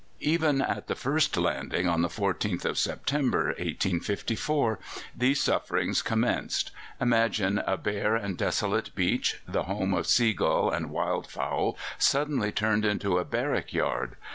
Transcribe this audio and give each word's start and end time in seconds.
Even 0.23 0.63
at 0.63 0.87
the 0.87 0.95
first 0.95 1.37
landing, 1.37 1.87
on 1.87 2.01
the 2.01 2.07
14th 2.07 2.65
of 2.65 2.79
September, 2.79 3.49
1854, 3.59 4.79
these 5.15 5.43
sufferings 5.43 6.01
commenced. 6.01 6.71
Imagine 6.99 7.59
a 7.67 7.77
bare 7.77 8.15
and 8.15 8.35
desolate 8.35 8.95
beach, 8.95 9.43
the 9.47 9.65
home 9.65 9.93
of 9.93 10.07
seagull 10.07 10.71
and 10.71 10.89
wild 10.89 11.27
fowl, 11.29 11.77
suddenly 11.99 12.51
turned 12.51 12.83
into 12.83 13.19
a 13.19 13.25
barrack 13.25 13.73
yard. 13.73 14.15